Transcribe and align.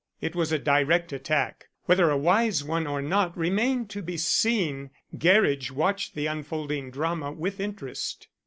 It 0.19 0.35
was 0.35 0.51
a 0.51 0.57
direct 0.57 1.13
attack. 1.13 1.67
Whether 1.85 2.09
a 2.09 2.17
wise 2.17 2.63
one 2.63 2.87
or 2.87 3.03
not 3.03 3.37
remained 3.37 3.91
to 3.91 4.01
be 4.01 4.17
seen. 4.17 4.89
Gerridge 5.15 5.69
watched 5.71 6.15
the 6.15 6.25
unfolding 6.25 6.89
drama 6.89 7.31
with 7.31 7.59
interest. 7.59 8.27